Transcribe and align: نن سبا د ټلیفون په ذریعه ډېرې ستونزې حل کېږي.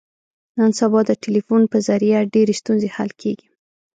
نن 0.57 0.69
سبا 0.79 0.99
د 1.05 1.11
ټلیفون 1.23 1.61
په 1.71 1.77
ذریعه 1.87 2.29
ډېرې 2.33 2.53
ستونزې 2.61 2.89
حل 2.95 3.09
کېږي. 3.21 3.47